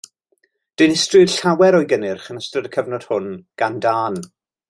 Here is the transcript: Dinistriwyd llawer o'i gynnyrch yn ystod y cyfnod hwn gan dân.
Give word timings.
Dinistriwyd 0.81 1.33
llawer 1.41 1.77
o'i 1.81 1.85
gynnyrch 1.91 2.27
yn 2.35 2.41
ystod 2.43 2.71
y 2.71 2.73
cyfnod 2.79 3.07
hwn 3.11 3.29
gan 3.63 3.77
dân. 3.87 4.21